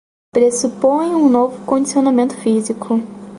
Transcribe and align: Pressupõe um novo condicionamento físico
Pressupõe 0.35 1.09
um 1.19 1.29
novo 1.35 1.61
condicionamento 1.67 2.33
físico 2.47 2.99